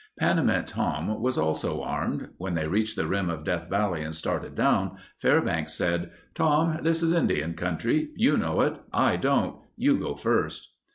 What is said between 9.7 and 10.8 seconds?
You go first...."